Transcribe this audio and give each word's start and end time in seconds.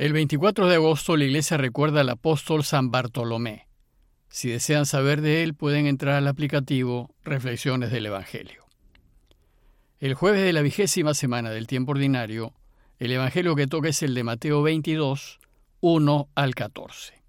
El 0.00 0.14
24 0.14 0.66
de 0.66 0.76
agosto 0.76 1.14
la 1.14 1.26
iglesia 1.26 1.58
recuerda 1.58 2.00
al 2.00 2.08
apóstol 2.08 2.64
San 2.64 2.90
Bartolomé. 2.90 3.66
Si 4.30 4.48
desean 4.48 4.86
saber 4.86 5.20
de 5.20 5.42
él, 5.42 5.52
pueden 5.52 5.86
entrar 5.86 6.14
al 6.14 6.26
aplicativo 6.26 7.14
Reflexiones 7.22 7.90
del 7.90 8.06
Evangelio. 8.06 8.64
El 9.98 10.14
jueves 10.14 10.40
de 10.40 10.54
la 10.54 10.62
vigésima 10.62 11.12
semana 11.12 11.50
del 11.50 11.66
tiempo 11.66 11.92
ordinario, 11.92 12.54
el 12.98 13.12
Evangelio 13.12 13.54
que 13.54 13.66
toca 13.66 13.90
es 13.90 14.02
el 14.02 14.14
de 14.14 14.24
Mateo 14.24 14.62
22, 14.62 15.38
1 15.80 16.28
al 16.34 16.54
14. 16.54 17.22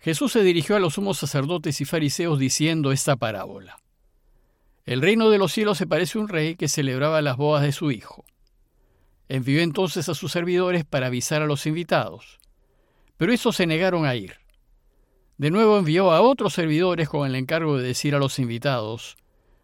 Jesús 0.00 0.32
se 0.32 0.42
dirigió 0.42 0.74
a 0.74 0.80
los 0.80 0.94
sumos 0.94 1.18
sacerdotes 1.18 1.80
y 1.80 1.84
fariseos 1.84 2.36
diciendo 2.40 2.90
esta 2.90 3.14
parábola. 3.14 3.78
El 4.86 5.00
reino 5.00 5.30
de 5.30 5.38
los 5.38 5.52
cielos 5.52 5.78
se 5.78 5.86
parece 5.86 6.18
a 6.18 6.22
un 6.22 6.28
rey 6.28 6.56
que 6.56 6.66
celebraba 6.66 7.22
las 7.22 7.36
bodas 7.36 7.62
de 7.62 7.70
su 7.70 7.92
hijo. 7.92 8.24
Envió 9.32 9.62
entonces 9.62 10.10
a 10.10 10.14
sus 10.14 10.30
servidores 10.30 10.84
para 10.84 11.06
avisar 11.06 11.40
a 11.40 11.46
los 11.46 11.64
invitados, 11.64 12.38
pero 13.16 13.32
estos 13.32 13.56
se 13.56 13.66
negaron 13.66 14.04
a 14.04 14.14
ir. 14.14 14.34
De 15.38 15.50
nuevo 15.50 15.78
envió 15.78 16.12
a 16.12 16.20
otros 16.20 16.52
servidores 16.52 17.08
con 17.08 17.26
el 17.26 17.34
encargo 17.34 17.78
de 17.78 17.82
decir 17.82 18.14
a 18.14 18.18
los 18.18 18.38
invitados, 18.38 19.16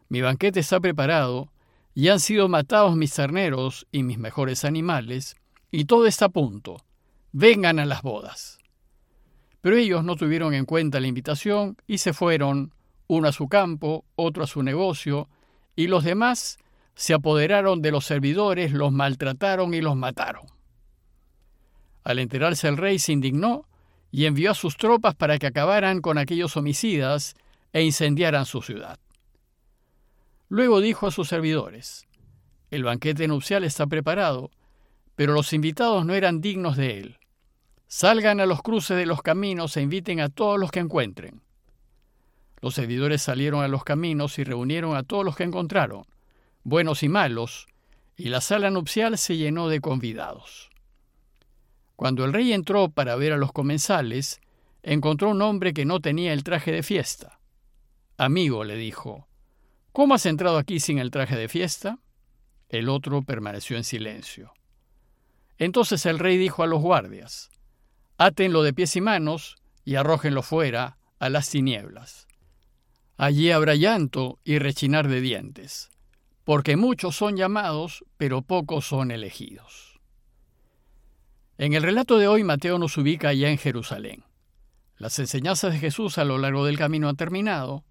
mi 0.08 0.22
banquete 0.22 0.60
está 0.60 0.80
preparado, 0.80 1.52
y 1.94 2.08
han 2.08 2.18
sido 2.18 2.48
matados 2.48 2.96
mis 2.96 3.12
terneros 3.12 3.86
y 3.92 4.04
mis 4.04 4.16
mejores 4.16 4.64
animales, 4.64 5.36
y 5.70 5.84
todo 5.84 6.06
está 6.06 6.24
a 6.24 6.30
punto. 6.30 6.82
Vengan 7.32 7.78
a 7.78 7.84
las 7.84 8.00
bodas. 8.00 8.58
Pero 9.60 9.76
ellos 9.76 10.02
no 10.02 10.16
tuvieron 10.16 10.54
en 10.54 10.64
cuenta 10.64 10.98
la 10.98 11.08
invitación 11.08 11.76
y 11.86 11.98
se 11.98 12.14
fueron, 12.14 12.72
uno 13.06 13.28
a 13.28 13.32
su 13.32 13.48
campo, 13.48 14.06
otro 14.16 14.44
a 14.44 14.46
su 14.46 14.62
negocio, 14.62 15.28
y 15.76 15.88
los 15.88 16.04
demás 16.04 16.58
se 16.98 17.14
apoderaron 17.14 17.80
de 17.80 17.92
los 17.92 18.06
servidores, 18.06 18.72
los 18.72 18.90
maltrataron 18.90 19.72
y 19.72 19.80
los 19.80 19.94
mataron. 19.94 20.46
Al 22.02 22.18
enterarse 22.18 22.66
el 22.66 22.76
rey 22.76 22.98
se 22.98 23.12
indignó 23.12 23.68
y 24.10 24.26
envió 24.26 24.50
a 24.50 24.54
sus 24.54 24.76
tropas 24.76 25.14
para 25.14 25.38
que 25.38 25.46
acabaran 25.46 26.00
con 26.00 26.18
aquellos 26.18 26.56
homicidas 26.56 27.36
e 27.72 27.84
incendiaran 27.84 28.46
su 28.46 28.62
ciudad. 28.62 28.98
Luego 30.48 30.80
dijo 30.80 31.06
a 31.06 31.12
sus 31.12 31.28
servidores, 31.28 32.08
El 32.68 32.82
banquete 32.82 33.28
nupcial 33.28 33.62
está 33.62 33.86
preparado, 33.86 34.50
pero 35.14 35.34
los 35.34 35.52
invitados 35.52 36.04
no 36.04 36.14
eran 36.14 36.40
dignos 36.40 36.76
de 36.76 36.98
él. 36.98 37.18
Salgan 37.86 38.40
a 38.40 38.46
los 38.46 38.60
cruces 38.60 38.96
de 38.96 39.06
los 39.06 39.22
caminos 39.22 39.76
e 39.76 39.82
inviten 39.82 40.18
a 40.18 40.30
todos 40.30 40.58
los 40.58 40.72
que 40.72 40.80
encuentren. 40.80 41.42
Los 42.60 42.74
servidores 42.74 43.22
salieron 43.22 43.62
a 43.62 43.68
los 43.68 43.84
caminos 43.84 44.36
y 44.40 44.42
reunieron 44.42 44.96
a 44.96 45.04
todos 45.04 45.24
los 45.24 45.36
que 45.36 45.44
encontraron 45.44 46.04
buenos 46.64 47.02
y 47.02 47.08
malos, 47.08 47.66
y 48.16 48.30
la 48.30 48.40
sala 48.40 48.70
nupcial 48.70 49.16
se 49.16 49.36
llenó 49.36 49.68
de 49.68 49.80
convidados. 49.80 50.70
Cuando 51.94 52.24
el 52.24 52.32
rey 52.32 52.52
entró 52.52 52.90
para 52.90 53.16
ver 53.16 53.32
a 53.32 53.36
los 53.36 53.52
comensales, 53.52 54.40
encontró 54.82 55.30
un 55.30 55.40
hombre 55.40 55.72
que 55.72 55.84
no 55.84 56.00
tenía 56.00 56.32
el 56.32 56.44
traje 56.44 56.72
de 56.72 56.82
fiesta. 56.82 57.38
Amigo, 58.16 58.64
le 58.64 58.74
dijo, 58.74 59.28
¿cómo 59.92 60.14
has 60.14 60.26
entrado 60.26 60.58
aquí 60.58 60.80
sin 60.80 60.98
el 60.98 61.12
traje 61.12 61.36
de 61.36 61.48
fiesta? 61.48 62.00
El 62.68 62.88
otro 62.88 63.22
permaneció 63.22 63.76
en 63.76 63.84
silencio. 63.84 64.52
Entonces 65.56 66.04
el 66.06 66.18
rey 66.18 66.36
dijo 66.36 66.62
a 66.62 66.66
los 66.66 66.82
guardias, 66.82 67.50
Átenlo 68.16 68.64
de 68.64 68.72
pies 68.72 68.96
y 68.96 69.00
manos 69.00 69.56
y 69.84 69.94
arrójenlo 69.94 70.42
fuera 70.42 70.98
a 71.20 71.28
las 71.28 71.48
tinieblas. 71.50 72.26
Allí 73.16 73.52
habrá 73.52 73.76
llanto 73.76 74.38
y 74.44 74.58
rechinar 74.58 75.08
de 75.08 75.20
dientes 75.20 75.90
porque 76.48 76.78
muchos 76.78 77.14
son 77.14 77.36
llamados, 77.36 78.06
pero 78.16 78.40
pocos 78.40 78.86
son 78.86 79.10
elegidos. 79.10 80.00
En 81.58 81.74
el 81.74 81.82
relato 81.82 82.16
de 82.16 82.26
hoy 82.26 82.42
Mateo 82.42 82.78
nos 82.78 82.96
ubica 82.96 83.34
ya 83.34 83.50
en 83.50 83.58
Jerusalén. 83.58 84.24
Las 84.96 85.18
enseñanzas 85.18 85.74
de 85.74 85.78
Jesús 85.78 86.16
a 86.16 86.24
lo 86.24 86.38
largo 86.38 86.64
del 86.64 86.78
camino 86.78 87.10
han 87.10 87.16
terminado, 87.16 87.84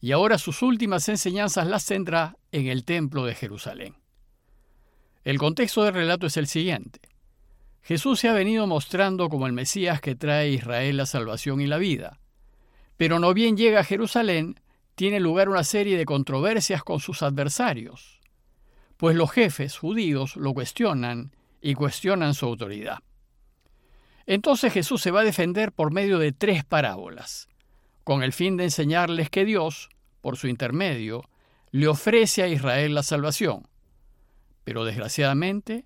y 0.00 0.12
ahora 0.12 0.38
sus 0.38 0.62
últimas 0.62 1.08
enseñanzas 1.08 1.66
las 1.66 1.86
tendrá 1.86 2.36
en 2.52 2.68
el 2.68 2.84
templo 2.84 3.24
de 3.24 3.34
Jerusalén. 3.34 3.96
El 5.24 5.38
contexto 5.38 5.82
del 5.82 5.94
relato 5.94 6.28
es 6.28 6.36
el 6.36 6.46
siguiente. 6.46 7.00
Jesús 7.82 8.20
se 8.20 8.28
ha 8.28 8.32
venido 8.32 8.68
mostrando 8.68 9.28
como 9.28 9.48
el 9.48 9.52
Mesías 9.52 10.00
que 10.00 10.14
trae 10.14 10.50
a 10.50 10.52
Israel 10.52 10.98
la 10.98 11.06
salvación 11.06 11.60
y 11.60 11.66
la 11.66 11.78
vida, 11.78 12.20
pero 12.96 13.18
no 13.18 13.34
bien 13.34 13.56
llega 13.56 13.80
a 13.80 13.84
Jerusalén, 13.84 14.60
tiene 14.98 15.20
lugar 15.20 15.48
una 15.48 15.62
serie 15.62 15.96
de 15.96 16.04
controversias 16.04 16.82
con 16.82 16.98
sus 16.98 17.22
adversarios, 17.22 18.20
pues 18.96 19.14
los 19.14 19.30
jefes 19.30 19.78
judíos 19.78 20.34
lo 20.34 20.52
cuestionan 20.52 21.30
y 21.60 21.74
cuestionan 21.74 22.34
su 22.34 22.46
autoridad. 22.46 22.98
Entonces 24.26 24.72
Jesús 24.72 25.00
se 25.00 25.12
va 25.12 25.20
a 25.20 25.24
defender 25.24 25.70
por 25.70 25.92
medio 25.92 26.18
de 26.18 26.32
tres 26.32 26.64
parábolas, 26.64 27.46
con 28.02 28.24
el 28.24 28.32
fin 28.32 28.56
de 28.56 28.64
enseñarles 28.64 29.30
que 29.30 29.44
Dios, 29.44 29.88
por 30.20 30.36
su 30.36 30.48
intermedio, 30.48 31.22
le 31.70 31.86
ofrece 31.86 32.42
a 32.42 32.48
Israel 32.48 32.96
la 32.96 33.04
salvación. 33.04 33.68
Pero 34.64 34.84
desgraciadamente, 34.84 35.84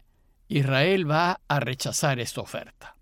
Israel 0.49 1.11
va 1.11 1.39
a 1.49 1.61
rechazar 1.61 2.19
esta 2.19 2.41
oferta. 2.41 2.97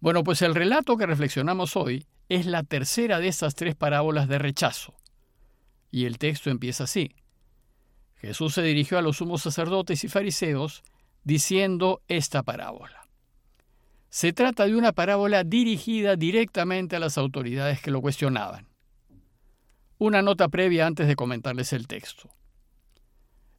Bueno, 0.00 0.24
pues 0.24 0.42
el 0.42 0.56
relato 0.56 0.96
que 0.96 1.06
reflexionamos 1.06 1.76
hoy 1.76 2.04
es 2.28 2.46
la 2.46 2.62
tercera 2.62 3.20
de 3.20 3.28
estas 3.28 3.54
tres 3.54 3.74
parábolas 3.74 4.28
de 4.28 4.38
rechazo. 4.38 4.94
Y 5.90 6.04
el 6.04 6.18
texto 6.18 6.50
empieza 6.50 6.84
así. 6.84 7.14
Jesús 8.16 8.54
se 8.54 8.62
dirigió 8.62 8.98
a 8.98 9.02
los 9.02 9.18
sumos 9.18 9.42
sacerdotes 9.42 10.04
y 10.04 10.08
fariseos 10.08 10.82
diciendo 11.24 12.02
esta 12.08 12.42
parábola. 12.42 13.08
Se 14.10 14.32
trata 14.32 14.66
de 14.66 14.76
una 14.76 14.92
parábola 14.92 15.44
dirigida 15.44 16.16
directamente 16.16 16.96
a 16.96 17.00
las 17.00 17.18
autoridades 17.18 17.80
que 17.80 17.90
lo 17.90 18.00
cuestionaban. 18.00 18.68
Una 19.98 20.22
nota 20.22 20.48
previa 20.48 20.86
antes 20.86 21.06
de 21.06 21.16
comentarles 21.16 21.72
el 21.72 21.86
texto. 21.86 22.30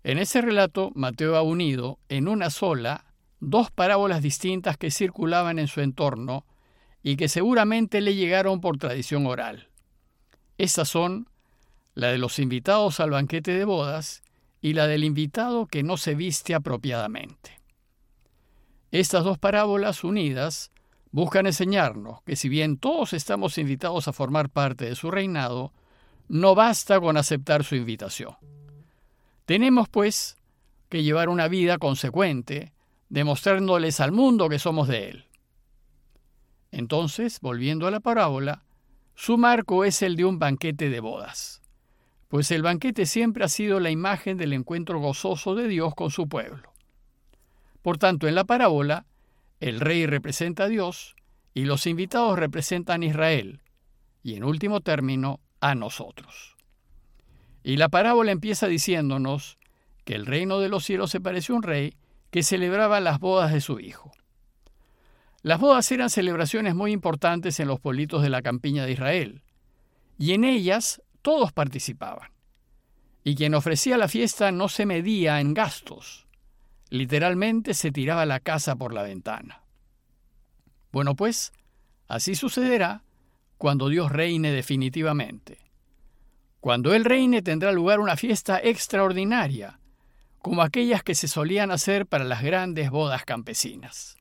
En 0.03 0.17
ese 0.17 0.41
relato, 0.41 0.91
Mateo 0.95 1.35
ha 1.35 1.41
unido 1.41 1.99
en 2.09 2.27
una 2.27 2.49
sola 2.49 3.05
dos 3.39 3.71
parábolas 3.71 4.21
distintas 4.21 4.77
que 4.77 4.91
circulaban 4.91 5.59
en 5.59 5.67
su 5.67 5.81
entorno 5.81 6.45
y 7.03 7.15
que 7.15 7.29
seguramente 7.29 8.01
le 8.01 8.15
llegaron 8.15 8.61
por 8.61 8.77
tradición 8.77 9.25
oral. 9.25 9.69
Estas 10.57 10.89
son 10.89 11.29
la 11.95 12.07
de 12.07 12.17
los 12.17 12.39
invitados 12.39 12.99
al 12.99 13.11
banquete 13.11 13.53
de 13.53 13.65
bodas 13.65 14.21
y 14.61 14.73
la 14.73 14.87
del 14.87 15.03
invitado 15.03 15.67
que 15.67 15.83
no 15.83 15.97
se 15.97 16.15
viste 16.15 16.53
apropiadamente. 16.53 17.59
Estas 18.91 19.23
dos 19.23 19.37
parábolas 19.37 20.03
unidas 20.03 20.71
buscan 21.11 21.45
enseñarnos 21.45 22.21
que 22.23 22.35
si 22.35 22.49
bien 22.49 22.77
todos 22.77 23.13
estamos 23.13 23.57
invitados 23.57 24.07
a 24.07 24.13
formar 24.13 24.49
parte 24.49 24.85
de 24.85 24.95
su 24.95 25.11
reinado, 25.11 25.73
no 26.27 26.55
basta 26.55 26.99
con 26.99 27.17
aceptar 27.17 27.63
su 27.63 27.75
invitación. 27.75 28.35
Tenemos, 29.45 29.89
pues, 29.89 30.37
que 30.89 31.03
llevar 31.03 31.29
una 31.29 31.47
vida 31.47 31.77
consecuente, 31.77 32.73
demostrándoles 33.09 33.99
al 33.99 34.11
mundo 34.11 34.49
que 34.49 34.59
somos 34.59 34.87
de 34.87 35.09
él. 35.09 35.28
Entonces, 36.71 37.39
volviendo 37.41 37.87
a 37.87 37.91
la 37.91 37.99
parábola, 37.99 38.63
su 39.15 39.37
marco 39.37 39.83
es 39.83 40.01
el 40.01 40.15
de 40.15 40.25
un 40.25 40.39
banquete 40.39 40.89
de 40.89 40.99
bodas, 40.99 41.61
pues 42.29 42.51
el 42.51 42.61
banquete 42.61 43.05
siempre 43.05 43.43
ha 43.43 43.49
sido 43.49 43.79
la 43.79 43.89
imagen 43.89 44.37
del 44.37 44.53
encuentro 44.53 44.99
gozoso 44.99 45.55
de 45.55 45.67
Dios 45.67 45.95
con 45.95 46.11
su 46.11 46.27
pueblo. 46.27 46.71
Por 47.81 47.97
tanto, 47.97 48.27
en 48.27 48.35
la 48.35 48.43
parábola, 48.43 49.05
el 49.59 49.79
rey 49.79 50.05
representa 50.05 50.65
a 50.65 50.67
Dios 50.67 51.15
y 51.53 51.65
los 51.65 51.87
invitados 51.87 52.37
representan 52.37 53.01
a 53.01 53.05
Israel, 53.05 53.61
y 54.21 54.35
en 54.35 54.43
último 54.43 54.81
término, 54.81 55.39
a 55.59 55.75
nosotros. 55.75 56.55
Y 57.63 57.77
la 57.77 57.89
parábola 57.89 58.31
empieza 58.31 58.67
diciéndonos 58.67 59.57
que 60.05 60.15
el 60.15 60.25
reino 60.25 60.59
de 60.59 60.69
los 60.69 60.85
cielos 60.85 61.11
se 61.11 61.19
parece 61.19 61.51
a 61.51 61.55
un 61.55 61.63
rey 61.63 61.95
que 62.31 62.43
celebraba 62.43 62.99
las 62.99 63.19
bodas 63.19 63.51
de 63.51 63.61
su 63.61 63.79
hijo. 63.79 64.11
Las 65.41 65.59
bodas 65.59 65.89
eran 65.91 66.09
celebraciones 66.09 66.75
muy 66.75 66.91
importantes 66.91 67.59
en 67.59 67.67
los 67.67 67.79
politos 67.79 68.21
de 68.21 68.29
la 68.29 68.41
campiña 68.41 68.85
de 68.85 68.91
Israel, 68.91 69.41
y 70.17 70.33
en 70.33 70.43
ellas 70.43 71.01
todos 71.21 71.53
participaban. 71.53 72.31
Y 73.23 73.35
quien 73.35 73.55
ofrecía 73.55 73.97
la 73.97 74.09
fiesta 74.09 74.51
no 74.51 74.67
se 74.67 74.85
medía 74.85 75.39
en 75.39 75.53
gastos, 75.53 76.27
literalmente 76.89 77.73
se 77.73 77.91
tiraba 77.91 78.25
la 78.25 78.41
casa 78.41 78.75
por 78.75 78.93
la 78.93 79.03
ventana. 79.03 79.63
Bueno, 80.91 81.15
pues, 81.15 81.53
así 82.07 82.35
sucederá 82.35 83.03
cuando 83.57 83.87
Dios 83.87 84.11
reine 84.11 84.51
definitivamente. 84.51 85.59
Cuando 86.59 86.93
Él 86.93 87.05
reine 87.05 87.41
tendrá 87.41 87.71
lugar 87.71 88.01
una 88.01 88.17
fiesta 88.17 88.59
extraordinaria, 88.61 89.79
como 90.39 90.61
aquellas 90.61 91.03
que 91.03 91.15
se 91.15 91.29
solían 91.29 91.71
hacer 91.71 92.05
para 92.07 92.25
las 92.25 92.41
grandes 92.41 92.89
bodas 92.89 93.23
campesinas. 93.23 94.18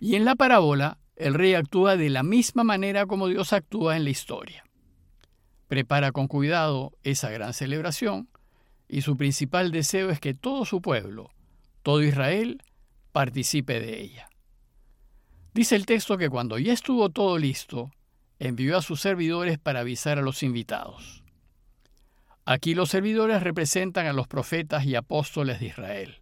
Y 0.00 0.16
en 0.16 0.24
la 0.24 0.34
parábola, 0.34 0.98
el 1.16 1.34
rey 1.34 1.54
actúa 1.54 1.96
de 1.96 2.08
la 2.08 2.22
misma 2.22 2.64
manera 2.64 3.04
como 3.06 3.28
Dios 3.28 3.52
actúa 3.52 3.96
en 3.96 4.04
la 4.04 4.10
historia. 4.10 4.64
Prepara 5.68 6.10
con 6.10 6.26
cuidado 6.26 6.92
esa 7.02 7.30
gran 7.30 7.52
celebración 7.52 8.28
y 8.88 9.02
su 9.02 9.16
principal 9.16 9.70
deseo 9.70 10.10
es 10.10 10.18
que 10.18 10.34
todo 10.34 10.64
su 10.64 10.80
pueblo, 10.80 11.30
todo 11.82 12.02
Israel, 12.02 12.62
participe 13.12 13.78
de 13.78 14.00
ella. 14.00 14.30
Dice 15.52 15.76
el 15.76 15.84
texto 15.84 16.16
que 16.16 16.30
cuando 16.30 16.58
ya 16.58 16.72
estuvo 16.72 17.10
todo 17.10 17.36
listo, 17.36 17.90
envió 18.38 18.78
a 18.78 18.82
sus 18.82 19.00
servidores 19.00 19.58
para 19.58 19.80
avisar 19.80 20.18
a 20.18 20.22
los 20.22 20.42
invitados. 20.42 21.22
Aquí 22.46 22.74
los 22.74 22.88
servidores 22.88 23.42
representan 23.42 24.06
a 24.06 24.12
los 24.12 24.26
profetas 24.26 24.86
y 24.86 24.94
apóstoles 24.94 25.60
de 25.60 25.66
Israel, 25.66 26.20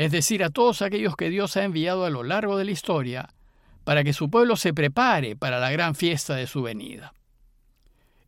es 0.00 0.12
decir, 0.12 0.42
a 0.42 0.48
todos 0.48 0.80
aquellos 0.80 1.14
que 1.14 1.28
Dios 1.28 1.58
ha 1.58 1.64
enviado 1.64 2.06
a 2.06 2.10
lo 2.10 2.22
largo 2.22 2.56
de 2.56 2.64
la 2.64 2.70
historia 2.70 3.34
para 3.84 4.02
que 4.02 4.14
su 4.14 4.30
pueblo 4.30 4.56
se 4.56 4.72
prepare 4.72 5.36
para 5.36 5.60
la 5.60 5.70
gran 5.70 5.94
fiesta 5.94 6.34
de 6.36 6.46
su 6.46 6.62
venida. 6.62 7.12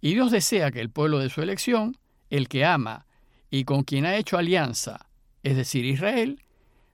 Y 0.02 0.12
Dios 0.12 0.30
desea 0.30 0.70
que 0.70 0.82
el 0.82 0.90
pueblo 0.90 1.18
de 1.18 1.30
su 1.30 1.40
elección, 1.40 1.96
el 2.28 2.48
que 2.48 2.66
ama 2.66 3.06
y 3.48 3.64
con 3.64 3.84
quien 3.84 4.04
ha 4.04 4.16
hecho 4.16 4.36
alianza, 4.36 5.06
es 5.42 5.56
decir, 5.56 5.86
Israel, 5.86 6.42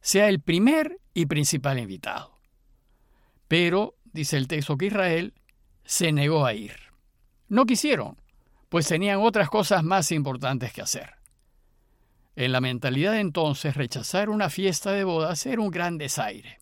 sea 0.00 0.28
el 0.28 0.38
primer 0.38 1.00
y 1.12 1.26
principal 1.26 1.80
invitado. 1.80 2.38
Pero, 3.48 3.96
dice 4.12 4.36
el 4.36 4.46
texto 4.46 4.78
que 4.78 4.86
Israel 4.86 5.34
se 5.84 6.12
negó 6.12 6.46
a 6.46 6.54
ir. 6.54 6.76
No 7.48 7.66
quisieron, 7.66 8.16
pues 8.68 8.86
tenían 8.86 9.18
otras 9.22 9.50
cosas 9.50 9.82
más 9.82 10.12
importantes 10.12 10.72
que 10.72 10.82
hacer. 10.82 11.17
En 12.38 12.52
la 12.52 12.60
mentalidad 12.60 13.14
de 13.14 13.18
entonces, 13.18 13.74
rechazar 13.74 14.30
una 14.30 14.48
fiesta 14.48 14.92
de 14.92 15.02
bodas 15.02 15.44
era 15.44 15.60
un 15.60 15.72
gran 15.72 15.98
desaire. 15.98 16.58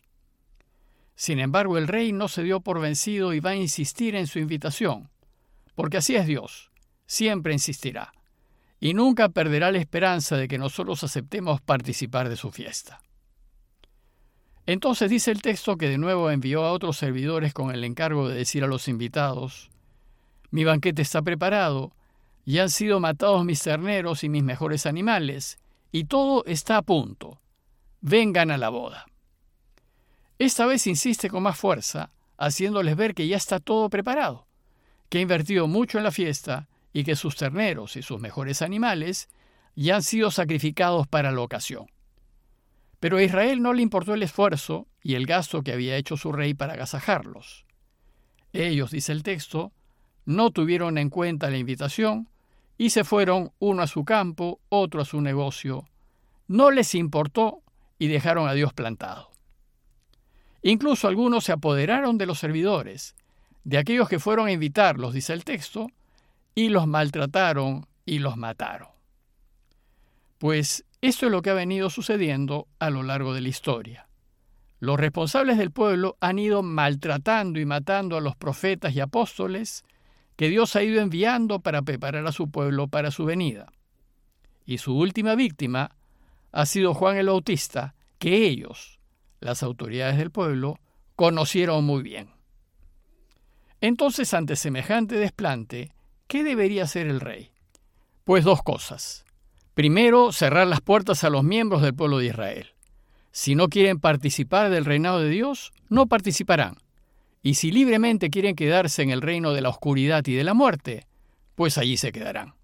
Sin 1.15 1.39
embargo, 1.39 1.77
el 1.77 1.87
rey 1.87 2.15
no 2.15 2.29
se 2.29 2.43
dio 2.43 2.61
por 2.61 2.81
vencido 2.81 3.35
y 3.35 3.41
va 3.41 3.51
a 3.51 3.57
insistir 3.57 4.15
en 4.15 4.27
su 4.27 4.39
invitación, 4.39 5.11
porque 5.75 5.99
así 5.99 6.17
es 6.17 6.27
Dios, 6.27 6.71
siempre 7.05 7.53
insistirá, 7.53 8.15
y 8.81 8.95
nunca 8.95 9.29
perderá 9.29 9.71
la 9.71 9.77
esperanza 9.77 10.39
de 10.39 10.49
que 10.49 10.57
nosotros 10.57 11.05
aceptemos 11.05 11.61
participar 11.61 12.31
de 12.31 12.37
su 12.37 12.51
fiesta. 12.51 13.03
Entonces 14.65 15.11
dice 15.11 15.31
el 15.31 15.43
texto 15.43 15.77
que 15.77 15.91
de 15.91 15.99
nuevo 15.99 16.31
envió 16.31 16.65
a 16.65 16.73
otros 16.73 16.97
servidores 16.97 17.53
con 17.53 17.71
el 17.71 17.85
encargo 17.85 18.31
de 18.31 18.35
decir 18.37 18.65
a 18.65 18.67
los 18.67 18.89
invitados, 18.89 19.69
mi 20.51 20.65
banquete 20.65 21.03
está 21.03 21.21
preparado, 21.21 21.93
y 22.47 22.61
han 22.61 22.71
sido 22.71 22.99
matados 22.99 23.45
mis 23.45 23.63
terneros 23.63 24.25
y 24.25 24.31
mis 24.31 24.43
mejores 24.43 24.87
animales, 24.87 25.59
y 25.93 26.05
todo 26.05 26.45
está 26.47 26.77
a 26.77 26.83
punto. 26.83 27.41
Vengan 28.01 28.51
a 28.51 28.59
la 28.59 28.69
boda. 28.69 29.07
Esta 30.39 30.67
vez 30.67 30.87
insiste 30.87 31.31
con 31.31 31.43
más 31.43 31.59
fuerza, 31.59 32.13
haciéndoles 32.37 32.97
ver 32.97 33.15
que 33.15 33.27
ya 33.27 33.37
está 33.37 33.61
todo 33.61 33.89
preparado, 33.89 34.47
que 35.09 35.19
ha 35.19 35.23
invertido 35.23 35.67
mucho 35.67 35.99
en 35.99 36.05
la 36.05 36.11
fiesta 36.11 36.69
y 36.93 37.05
que 37.05 37.17
sus 37.17 37.37
terneros 37.37 37.97
y 37.97 38.03
sus 38.03 38.21
mejores 38.21 38.63
animales 38.63 39.29
ya 39.75 39.97
han 39.97 40.03
sido 40.03 40.31
sacrificados 40.31 41.07
para 41.07 41.33
la 41.33 41.41
ocasión. 41.41 41.87
Pero 43.01 43.19
a 43.19 43.23
Israel 43.23 43.63
no 43.63 43.73
le 43.73 43.83
importó 43.83 44.15
el 44.15 44.23
esfuerzo 44.23 44.89
y 45.03 45.15
el 45.15 45.27
gasto 45.27 45.63
que 45.63 45.73
había 45.73 45.97
hecho 45.97 46.17
su 46.17 46.33
rey 46.33 46.55
para 46.55 46.75
agasajarlos. 46.75 47.67
Ellos, 48.53 48.91
dice 48.91 49.13
el 49.13 49.23
texto, 49.23 49.73
no 50.25 50.51
tuvieron 50.51 50.99
en 50.99 51.11
cuenta 51.11 51.51
la 51.51 51.59
invitación 51.59 52.29
y 52.79 52.91
se 52.91 53.05
fueron 53.05 53.53
uno 53.59 53.83
a 53.83 53.87
su 53.87 54.05
campo, 54.05 54.61
otro 54.69 55.01
a 55.01 55.05
su 55.05 55.21
negocio. 55.21 55.89
No 56.49 56.71
les 56.71 56.95
importó 56.95 57.63
y 57.99 58.09
dejaron 58.09 58.49
a 58.49 58.53
Dios 58.53 58.73
plantado. 58.73 59.31
Incluso 60.63 61.09
algunos 61.09 61.45
se 61.45 61.53
apoderaron 61.53 62.19
de 62.19 62.27
los 62.27 62.39
servidores, 62.39 63.15
de 63.65 63.79
aquellos 63.79 64.09
que 64.09 64.19
fueron 64.19 64.49
a 64.49 64.53
invitarlos, 64.53 65.15
dice 65.15 65.33
el 65.33 65.45
texto, 65.45 65.89
y 66.55 66.69
los 66.69 66.87
maltrataron 66.87 67.87
y 68.05 68.19
los 68.19 68.37
mataron. 68.37 68.89
Pues 70.39 70.85
esto 71.01 71.27
es 71.27 71.33
lo 71.33 71.43
que 71.43 71.51
ha 71.51 71.55
venido 71.55 71.91
sucediendo 71.91 72.69
a 72.79 72.91
lo 72.91 73.03
largo 73.03 73.33
de 73.33 73.41
la 73.41 73.49
historia. 73.49 74.07
Los 74.79 75.01
responsables 75.01 75.57
del 75.57 75.71
pueblo 75.71 76.17
han 76.21 76.39
ido 76.39 76.63
maltratando 76.63 77.59
y 77.59 77.65
matando 77.65 78.17
a 78.17 78.21
los 78.21 78.37
profetas 78.37 78.95
y 78.95 79.01
apóstoles 79.01 79.85
que 80.37 80.49
Dios 80.49 80.77
ha 80.77 80.83
ido 80.83 81.01
enviando 81.01 81.61
para 81.61 81.83
preparar 81.83 82.27
a 82.27 82.33
su 82.33 82.51
pueblo 82.51 82.89
para 82.89 83.11
su 83.11 83.25
venida. 83.25 83.73
Y 84.65 84.79
su 84.79 84.97
última 84.97 85.35
víctima 85.35 85.97
ha 86.53 86.67
sido 86.67 86.95
Juan 86.95 87.17
el 87.17 87.27
Bautista, 87.27 87.95
que 88.19 88.47
ellos, 88.47 89.01
las 89.41 89.63
autoridades 89.63 90.19
del 90.19 90.31
pueblo, 90.31 90.79
conocieron 91.15 91.85
muy 91.85 92.03
bien. 92.03 92.31
Entonces, 93.81 94.33
ante 94.35 94.57
semejante 94.57 95.17
desplante, 95.17 95.93
¿qué 96.27 96.43
debería 96.43 96.85
hacer 96.85 97.07
el 97.07 97.21
rey? 97.21 97.51
Pues 98.25 98.45
dos 98.45 98.63
cosas. 98.63 99.25
Primero, 99.75 100.33
cerrar 100.33 100.67
las 100.67 100.81
puertas 100.81 101.23
a 101.25 101.31
los 101.31 101.45
miembros 101.45 101.83
del 101.83 101.95
pueblo 101.95 102.19
de 102.19 102.27
Israel. 102.27 102.75
Si 103.31 103.55
no 103.55 103.69
quieren 103.69 104.01
participar 104.01 104.71
del 104.71 104.87
reinado 104.87 105.21
de 105.21 105.29
Dios, 105.29 105.73
no 105.91 106.07
participarán. 106.07 106.77
Y 107.43 107.55
si 107.55 107.71
libremente 107.71 108.31
quieren 108.31 108.57
quedarse 108.57 109.03
en 109.03 109.11
el 109.11 109.23
reino 109.23 109.53
de 109.53 109.61
la 109.61 109.69
oscuridad 109.69 110.27
y 110.27 110.35
de 110.35 110.45
la 110.45 110.55
muerte, 110.55 111.07
pues 111.55 111.79
allí 111.79 111.97
se 111.97 112.13
quedarán. 112.13 112.55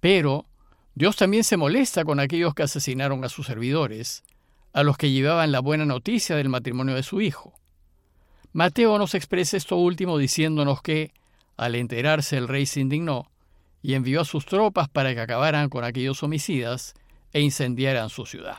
Pero 0.00 0.46
Dios 0.94 1.16
también 1.16 1.44
se 1.44 1.56
molesta 1.56 2.04
con 2.04 2.20
aquellos 2.20 2.54
que 2.54 2.64
asesinaron 2.64 3.24
a 3.24 3.28
sus 3.28 3.46
servidores, 3.46 4.24
a 4.72 4.82
los 4.82 4.96
que 4.96 5.10
llevaban 5.10 5.52
la 5.52 5.60
buena 5.60 5.84
noticia 5.84 6.36
del 6.36 6.48
matrimonio 6.48 6.94
de 6.94 7.02
su 7.02 7.20
hijo. 7.20 7.54
Mateo 8.52 8.98
nos 8.98 9.14
expresa 9.14 9.56
esto 9.56 9.76
último 9.76 10.18
diciéndonos 10.18 10.82
que, 10.82 11.12
al 11.56 11.74
enterarse 11.74 12.36
el 12.36 12.48
rey 12.48 12.66
se 12.66 12.80
indignó 12.80 13.30
y 13.82 13.94
envió 13.94 14.20
a 14.20 14.24
sus 14.24 14.46
tropas 14.46 14.88
para 14.88 15.14
que 15.14 15.20
acabaran 15.20 15.68
con 15.68 15.84
aquellos 15.84 16.22
homicidas 16.22 16.94
e 17.32 17.40
incendiaran 17.40 18.08
su 18.08 18.26
ciudad. 18.26 18.58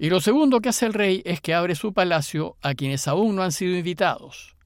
Y 0.00 0.08
lo 0.08 0.20
segundo 0.20 0.60
que 0.60 0.70
hace 0.70 0.86
el 0.86 0.94
rey 0.94 1.22
es 1.24 1.40
que 1.40 1.54
abre 1.54 1.76
su 1.76 1.92
palacio 1.92 2.56
a 2.62 2.74
quienes 2.74 3.06
aún 3.06 3.36
no 3.36 3.42
han 3.42 3.52
sido 3.52 3.76
invitados. 3.76 4.56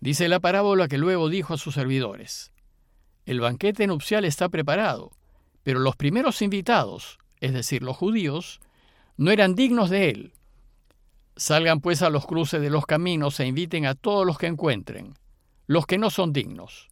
Dice 0.00 0.28
la 0.28 0.40
parábola 0.40 0.88
que 0.88 0.96
luego 0.96 1.28
dijo 1.28 1.52
a 1.52 1.58
sus 1.58 1.74
servidores, 1.74 2.52
El 3.26 3.40
banquete 3.40 3.86
nupcial 3.86 4.24
está 4.24 4.48
preparado, 4.48 5.10
pero 5.62 5.80
los 5.80 5.96
primeros 5.96 6.40
invitados, 6.40 7.18
es 7.40 7.52
decir, 7.52 7.82
los 7.82 7.96
judíos, 7.96 8.60
no 9.16 9.30
eran 9.30 9.54
dignos 9.54 9.90
de 9.90 10.08
él. 10.08 10.32
Salgan 11.36 11.80
pues 11.80 12.00
a 12.00 12.08
los 12.08 12.24
cruces 12.24 12.62
de 12.62 12.70
los 12.70 12.86
caminos 12.86 13.40
e 13.40 13.46
inviten 13.46 13.84
a 13.84 13.94
todos 13.94 14.24
los 14.24 14.38
que 14.38 14.46
encuentren, 14.46 15.14
los 15.66 15.84
que 15.84 15.98
no 15.98 16.08
son 16.10 16.32
dignos 16.32 16.88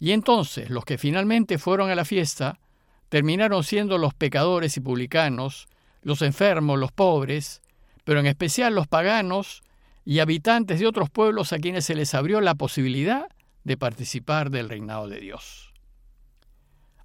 y 0.00 0.12
entonces 0.12 0.70
los 0.70 0.84
que 0.84 0.98
finalmente 0.98 1.58
fueron 1.58 1.90
a 1.90 1.94
la 1.94 2.04
fiesta 2.04 2.60
terminaron 3.08 3.64
siendo 3.64 3.98
los 3.98 4.14
pecadores 4.14 4.76
y 4.76 4.80
publicanos, 4.80 5.66
los 6.02 6.22
enfermos, 6.22 6.78
los 6.78 6.92
pobres, 6.92 7.62
pero 8.04 8.20
en 8.20 8.26
especial 8.26 8.74
los 8.74 8.86
paganos 8.86 9.62
y 10.04 10.20
habitantes 10.20 10.80
de 10.80 10.86
otros 10.86 11.10
pueblos 11.10 11.52
a 11.52 11.58
quienes 11.58 11.84
se 11.84 11.94
les 11.94 12.14
abrió 12.14 12.40
la 12.40 12.54
posibilidad 12.54 13.26
de 13.64 13.76
participar 13.76 14.50
del 14.50 14.68
reinado 14.68 15.08
de 15.08 15.20
Dios. 15.20 15.74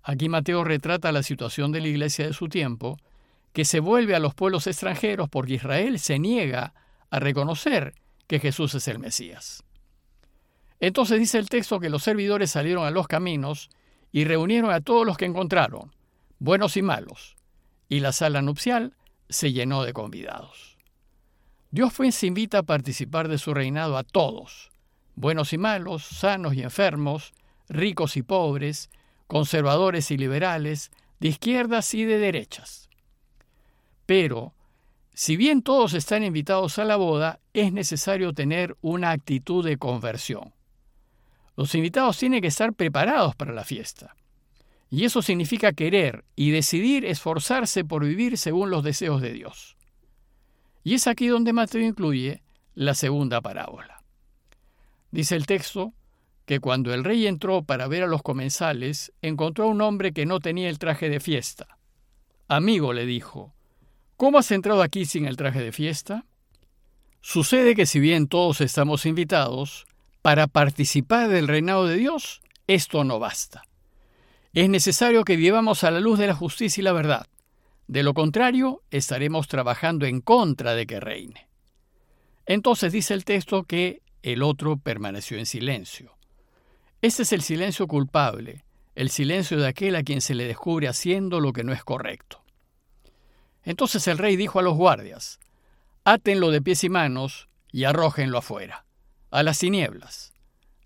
Aquí 0.02 0.30
Mateo 0.30 0.64
retrata 0.64 1.12
la 1.12 1.24
situación 1.24 1.72
de 1.72 1.82
la 1.82 1.88
iglesia 1.88 2.26
de 2.26 2.34
su 2.34 2.48
tiempo, 2.48 2.98
que 3.54 3.66
se 3.66 3.80
vuelve 3.80 4.16
a 4.16 4.20
los 4.20 4.34
pueblos 4.34 4.68
extranjeros 4.68 5.30
porque 5.30 5.56
Israel 5.56 6.00
se 6.00 6.20
niega 6.20 6.74
a 7.10 7.20
reconocer 7.20 7.94
que 8.28 8.40
Jesús 8.40 8.74
es 8.76 8.88
el 8.88 9.00
Mesías. 9.00 9.64
Entonces 10.80 11.20
dice 11.20 11.38
el 11.38 11.50
texto 11.50 11.80
que 11.80 11.90
los 11.90 12.04
servidores 12.04 12.52
salieron 12.52 12.86
a 12.86 12.92
los 12.92 13.08
caminos 13.08 13.70
y 14.12 14.26
reunieron 14.26 14.72
a 14.72 14.82
todos 14.82 15.06
los 15.06 15.18
que 15.18 15.26
encontraron, 15.26 15.94
buenos 16.40 16.76
y 16.76 16.82
malos, 16.82 17.36
y 17.94 18.00
la 18.00 18.12
sala 18.12 18.42
nupcial 18.42 18.96
se 19.30 19.54
llenó 19.54 19.84
de 19.84 19.94
convidados. 19.94 20.80
Dios 21.70 21.94
pues 21.96 22.24
invita 22.24 22.58
a 22.58 22.64
participar 22.64 23.28
de 23.28 23.38
su 23.38 23.54
reinado 23.54 24.00
a 24.00 24.04
todos, 24.04 24.72
buenos 25.14 25.54
y 25.54 25.60
malos, 25.60 26.04
sanos 26.04 26.56
y 26.56 26.64
enfermos, 26.64 27.34
ricos 27.70 28.18
y 28.18 28.24
pobres, 28.24 28.90
conservadores 29.28 30.10
y 30.10 30.18
liberales, 30.18 30.90
de 31.20 31.28
izquierdas 31.28 31.94
y 31.94 32.04
de 32.04 32.18
derechas. 32.18 32.90
Pero, 34.08 34.56
si 35.14 35.38
bien 35.38 35.62
todos 35.62 35.94
están 35.94 36.24
invitados 36.24 36.80
a 36.80 36.86
la 36.86 36.96
boda, 36.96 37.40
es 37.54 37.74
necesario 37.74 38.34
tener 38.34 38.76
una 38.82 39.12
actitud 39.12 39.64
de 39.64 39.78
conversión. 39.78 40.52
Los 41.56 41.76
invitados 41.76 42.18
tienen 42.18 42.42
que 42.42 42.48
estar 42.48 42.74
preparados 42.74 43.36
para 43.36 43.54
la 43.54 43.64
fiesta. 43.64 44.16
Y 44.94 45.06
eso 45.06 45.24
significa 45.24 45.74
querer 45.74 46.24
y 46.36 46.52
decidir 46.52 47.04
esforzarse 47.04 47.84
por 47.84 48.06
vivir 48.06 48.38
según 48.38 48.70
los 48.70 48.84
deseos 48.84 49.24
de 49.24 49.34
Dios. 49.34 49.76
Y 50.84 50.94
es 50.94 51.08
aquí 51.08 51.26
donde 51.26 51.52
Mateo 51.52 51.82
incluye 51.82 52.44
la 52.76 52.94
segunda 52.94 53.42
parábola. 53.42 54.04
Dice 55.10 55.36
el 55.36 55.48
texto 55.48 55.94
que 56.46 56.60
cuando 56.60 56.94
el 56.94 57.04
rey 57.04 57.26
entró 57.26 57.64
para 57.64 57.88
ver 57.88 58.04
a 58.04 58.08
los 58.08 58.22
comensales, 58.22 59.12
encontró 59.24 59.64
a 59.64 59.70
un 59.70 59.82
hombre 59.82 60.14
que 60.14 60.28
no 60.28 60.40
tenía 60.40 60.70
el 60.70 60.78
traje 60.78 61.10
de 61.10 61.20
fiesta. 61.20 61.80
Amigo, 62.48 62.94
le 62.94 63.08
dijo, 63.08 63.52
¿cómo 64.16 64.38
has 64.38 64.52
entrado 64.52 64.84
aquí 64.84 65.06
sin 65.06 65.26
el 65.26 65.38
traje 65.38 65.60
de 65.60 65.72
fiesta? 65.72 66.28
Sucede 67.20 67.74
que 67.74 67.88
si 67.88 68.00
bien 68.00 68.28
todos 68.28 68.62
estamos 68.62 69.08
invitados, 69.08 69.88
para 70.22 70.46
participar 70.46 71.30
del 71.30 71.48
reinado 71.48 71.88
de 71.88 71.96
Dios, 71.96 72.44
esto 72.68 73.04
no 73.04 73.18
basta. 73.18 73.64
Es 74.54 74.70
necesario 74.70 75.24
que 75.24 75.36
vivamos 75.36 75.84
a 75.84 75.90
la 75.90 76.00
luz 76.00 76.20
de 76.20 76.28
la 76.28 76.36
justicia 76.36 76.82
y 76.82 76.84
la 76.84 76.94
verdad, 76.94 77.28
De 77.88 78.04
lo 78.04 78.14
contrario, 78.14 78.82
estaremos 78.92 79.48
trabajando 79.48 80.06
en 80.06 80.22
contra 80.22 80.74
de 80.74 80.86
que 80.86 81.00
reine. 81.02 81.50
Entonces 82.46 82.94
dice 82.94 83.14
el 83.14 83.26
texto 83.26 83.64
que 83.64 84.02
el 84.22 84.42
otro 84.42 84.78
permaneció 84.78 85.38
en 85.38 85.46
silencio. 85.46 86.16
Este 87.02 87.24
es 87.24 87.34
el 87.34 87.42
silencio 87.42 87.88
culpable, 87.88 88.64
el 88.96 89.10
silencio 89.10 89.58
de 89.58 89.68
aquel 89.68 89.96
a 89.96 90.04
quien 90.04 90.22
se 90.22 90.36
le 90.36 90.46
descubre 90.46 90.88
haciendo 90.88 91.42
lo 91.42 91.52
que 91.52 91.64
no 91.64 91.74
es 91.74 91.84
correcto. 91.84 92.42
Entonces 93.64 94.08
el 94.08 94.18
rey 94.18 94.38
dijo 94.38 94.60
a 94.60 94.64
los 94.64 94.78
guardias, 94.78 95.40
átenlo 96.06 96.52
de 96.52 96.62
pies 96.62 96.84
y 96.84 96.90
manos 96.90 97.50
y 97.72 97.84
arrójenlo 97.86 98.38
afuera, 98.38 98.86
a 99.32 99.44
las 99.44 99.60
tinieblas. 99.60 100.32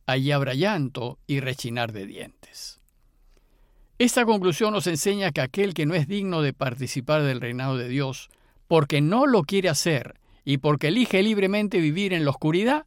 Allí 0.06 0.32
habrá 0.32 0.54
llanto 0.54 1.20
y 1.28 1.42
rechinar 1.42 1.92
de 1.92 2.06
dientes. 2.06 2.77
Esta 4.00 4.26
conclusión 4.26 4.74
nos 4.74 4.86
enseña 4.86 5.32
que 5.32 5.42
aquel 5.42 5.74
que 5.74 5.88
no 5.88 5.96
es 5.96 6.08
digno 6.08 6.44
de 6.44 6.54
participar 6.54 7.24
del 7.24 7.42
reinado 7.42 7.78
de 7.78 7.90
Dios, 7.90 8.30
porque 8.68 9.02
no 9.02 9.26
lo 9.26 9.42
quiere 9.42 9.70
hacer 9.70 10.20
y 10.46 10.58
porque 10.60 10.90
elige 10.90 11.24
libremente 11.24 11.80
vivir 11.80 12.14
en 12.14 12.24
la 12.24 12.30
oscuridad, 12.30 12.86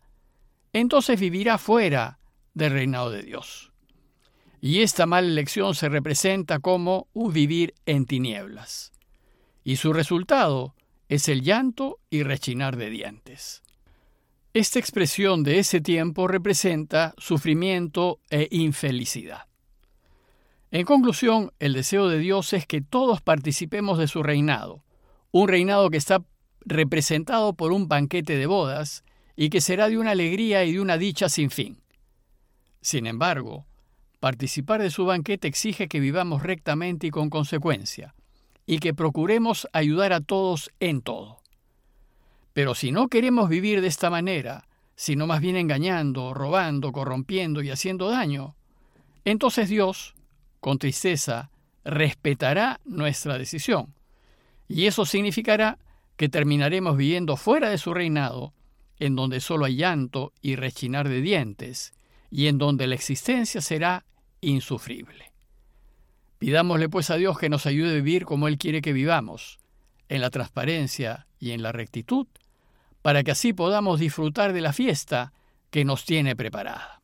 entonces 0.72 1.18
vivirá 1.18 1.58
fuera 1.58 2.20
del 2.54 2.72
reinado 2.72 3.10
de 3.10 3.22
Dios. 3.22 3.72
Y 4.60 4.82
esta 4.82 5.06
mala 5.06 5.26
elección 5.26 5.74
se 5.74 5.88
representa 5.88 6.60
como 6.60 7.08
un 7.12 7.32
vivir 7.32 7.74
en 7.86 8.06
tinieblas. 8.06 8.92
Y 9.64 9.76
su 9.76 9.92
resultado 9.92 10.74
es 11.08 11.28
el 11.28 11.42
llanto 11.42 11.98
y 12.08 12.22
rechinar 12.22 12.76
de 12.76 12.88
dientes. 12.88 13.62
Esta 14.54 14.78
expresión 14.78 15.42
de 15.42 15.58
ese 15.58 15.80
tiempo 15.80 16.28
representa 16.28 17.14
sufrimiento 17.18 18.20
e 18.30 18.48
infelicidad. 18.50 19.49
En 20.72 20.84
conclusión, 20.84 21.52
el 21.58 21.72
deseo 21.72 22.08
de 22.08 22.18
Dios 22.18 22.52
es 22.52 22.64
que 22.64 22.80
todos 22.80 23.20
participemos 23.20 23.98
de 23.98 24.06
su 24.06 24.22
reinado, 24.22 24.84
un 25.32 25.48
reinado 25.48 25.90
que 25.90 25.96
está 25.96 26.22
representado 26.60 27.54
por 27.54 27.72
un 27.72 27.88
banquete 27.88 28.36
de 28.36 28.46
bodas 28.46 29.04
y 29.34 29.50
que 29.50 29.60
será 29.60 29.88
de 29.88 29.98
una 29.98 30.12
alegría 30.12 30.64
y 30.64 30.74
de 30.74 30.80
una 30.80 30.96
dicha 30.96 31.28
sin 31.28 31.50
fin. 31.50 31.80
Sin 32.82 33.08
embargo, 33.08 33.66
participar 34.20 34.80
de 34.80 34.90
su 34.90 35.04
banquete 35.04 35.48
exige 35.48 35.88
que 35.88 35.98
vivamos 35.98 36.42
rectamente 36.42 37.08
y 37.08 37.10
con 37.10 37.30
consecuencia, 37.30 38.14
y 38.64 38.78
que 38.78 38.94
procuremos 38.94 39.66
ayudar 39.72 40.12
a 40.12 40.20
todos 40.20 40.70
en 40.78 41.02
todo. 41.02 41.38
Pero 42.52 42.76
si 42.76 42.92
no 42.92 43.08
queremos 43.08 43.48
vivir 43.48 43.80
de 43.80 43.88
esta 43.88 44.08
manera, 44.08 44.68
sino 44.94 45.26
más 45.26 45.40
bien 45.40 45.56
engañando, 45.56 46.32
robando, 46.32 46.92
corrompiendo 46.92 47.60
y 47.62 47.70
haciendo 47.70 48.08
daño, 48.08 48.54
entonces 49.24 49.68
Dios 49.68 50.14
con 50.60 50.78
tristeza, 50.78 51.50
respetará 51.84 52.80
nuestra 52.84 53.38
decisión. 53.38 53.94
Y 54.68 54.86
eso 54.86 55.04
significará 55.04 55.78
que 56.16 56.28
terminaremos 56.28 56.96
viviendo 56.96 57.36
fuera 57.36 57.70
de 57.70 57.78
su 57.78 57.94
reinado, 57.94 58.52
en 58.98 59.16
donde 59.16 59.40
solo 59.40 59.64
hay 59.64 59.76
llanto 59.76 60.32
y 60.42 60.56
rechinar 60.56 61.08
de 61.08 61.22
dientes, 61.22 61.94
y 62.30 62.46
en 62.46 62.58
donde 62.58 62.86
la 62.86 62.94
existencia 62.94 63.60
será 63.60 64.04
insufrible. 64.40 65.32
Pidámosle 66.38 66.88
pues 66.88 67.10
a 67.10 67.16
Dios 67.16 67.38
que 67.38 67.48
nos 67.48 67.66
ayude 67.66 67.90
a 67.90 67.94
vivir 67.94 68.24
como 68.24 68.48
Él 68.48 68.58
quiere 68.58 68.82
que 68.82 68.92
vivamos, 68.92 69.58
en 70.08 70.20
la 70.20 70.30
transparencia 70.30 71.26
y 71.38 71.52
en 71.52 71.62
la 71.62 71.72
rectitud, 71.72 72.26
para 73.02 73.22
que 73.22 73.30
así 73.30 73.52
podamos 73.52 74.00
disfrutar 74.00 74.52
de 74.52 74.60
la 74.60 74.72
fiesta 74.72 75.32
que 75.70 75.84
nos 75.84 76.04
tiene 76.04 76.36
preparada. 76.36 77.00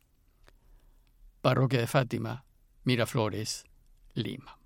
Parroquia 1.40 1.80
de 1.80 1.86
Fátima, 1.86 2.45
Miraflores, 2.86 3.64
Lima. 4.14 4.60